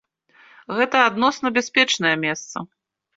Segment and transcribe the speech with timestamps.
[0.77, 2.57] Гэта адносна бяспечнае месца.